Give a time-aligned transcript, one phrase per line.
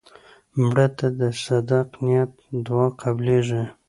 [0.61, 2.31] مړه ته د صدق نیت
[2.65, 3.63] دعا قبلیږي